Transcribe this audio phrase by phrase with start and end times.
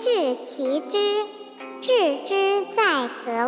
[0.00, 1.26] 治其知，
[1.80, 3.47] 致之在得。